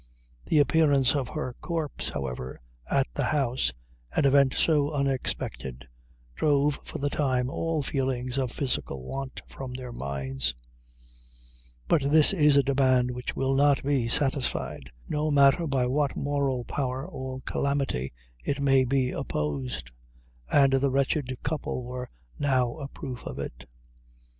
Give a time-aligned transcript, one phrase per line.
[0.45, 2.59] The appearance of her corpse, however,
[2.89, 3.71] at the house,
[4.15, 5.87] an event so unexpected,
[6.33, 10.55] drove, for the time, all feelings of physical want from their minds;
[11.87, 16.63] but this is a demand which will not be satisfied, no matter by what moral
[16.63, 18.11] power or calamity
[18.43, 19.91] it may be opposed,
[20.51, 22.09] and the wretched couple were
[22.39, 23.67] now a proof of it.